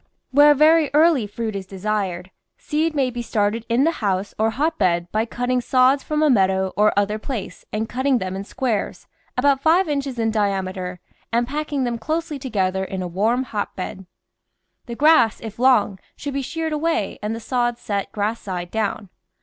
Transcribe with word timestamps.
Where 0.31 0.55
very 0.55 0.89
early 0.95 1.27
fruit 1.27 1.55
is 1.55 1.67
desired, 1.67 2.31
THE 2.57 2.63
VEGETABLE 2.63 2.71
GARDEN 2.71 2.91
seed 2.91 2.95
may 2.95 3.09
be 3.11 3.21
started 3.21 3.65
in 3.69 3.83
the 3.83 3.91
house 4.01 4.33
or 4.39 4.49
hotbed 4.49 5.11
by 5.11 5.25
cut 5.27 5.45
ting 5.45 5.61
sods 5.61 6.01
from 6.01 6.23
a 6.23 6.29
meadow 6.31 6.73
or 6.75 6.91
other 6.97 7.19
place 7.19 7.65
and 7.71 7.87
cutting 7.87 8.17
them 8.17 8.35
in 8.35 8.43
squares 8.43 9.05
about 9.37 9.61
five 9.61 9.87
inches 9.87 10.17
in 10.17 10.31
diameter 10.31 10.99
and 11.31 11.47
packing 11.47 11.83
them 11.83 11.99
closely 11.99 12.39
together 12.39 12.83
in 12.83 13.03
a 13.03 13.07
warm 13.07 13.43
hotbed. 13.43 14.07
The 14.87 14.95
grass, 14.95 15.39
if 15.39 15.59
long, 15.59 15.99
should 16.15 16.33
be 16.33 16.41
sheared 16.41 16.73
away 16.73 17.19
and 17.21 17.35
the 17.35 17.39
sods 17.39 17.79
set 17.79 18.11
grass 18.11 18.39
side 18.41 18.71
down. 18.71 19.09